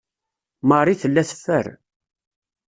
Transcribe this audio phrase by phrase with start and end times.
[0.69, 1.67] Marie tella teffer.